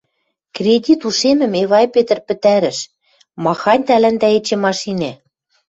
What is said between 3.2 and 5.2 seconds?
махань тӓлӓндӓ эче машинӓ?!